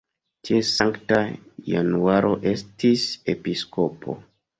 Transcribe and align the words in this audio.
Tie 0.47 0.59
Sankta 0.69 1.19
Januaro 1.73 2.31
estis 2.53 3.05
episkopo. 3.35 4.17